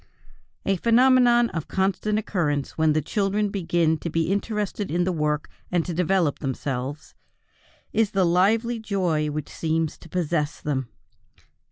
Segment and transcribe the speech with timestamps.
[0.65, 5.47] A phenomenon of constant occurrence when the children begin to be interested in the work
[5.71, 7.13] and to develop themselves
[7.93, 10.89] is the lively joy which seems to possess them.